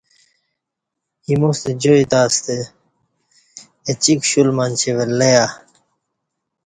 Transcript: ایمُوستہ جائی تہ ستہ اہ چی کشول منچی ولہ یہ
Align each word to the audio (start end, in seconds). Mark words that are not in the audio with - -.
ایمُوستہ 1.27 1.71
جائی 1.81 2.05
تہ 2.11 2.19
ستہ 2.33 2.55
اہ 3.87 3.93
چی 4.01 4.13
کشول 4.19 4.47
منچی 4.57 4.91
ولہ 4.97 5.29
یہ 5.33 5.47